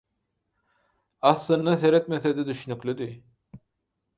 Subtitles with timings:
[1.21, 3.23] Aslynda seretmese-de düşnüklidi.